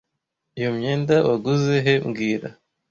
[0.59, 2.47] Iyo myenda waguze he mbwira